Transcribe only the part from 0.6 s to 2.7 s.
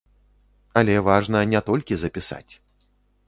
Але важна не толькі запісаць.